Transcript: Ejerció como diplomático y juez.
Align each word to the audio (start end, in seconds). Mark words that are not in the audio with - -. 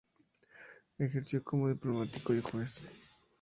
Ejerció 0.97 1.43
como 1.43 1.69
diplomático 1.69 2.33
y 2.33 2.41
juez. 2.41 2.85